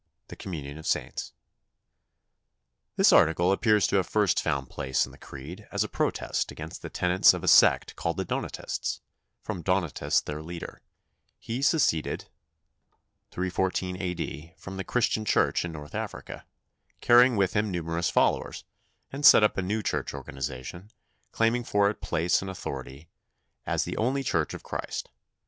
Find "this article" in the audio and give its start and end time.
2.95-3.51